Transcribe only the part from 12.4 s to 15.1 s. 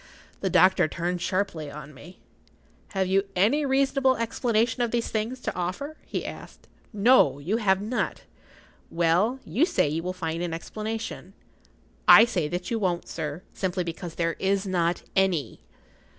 that you won't, sir, simply because there is not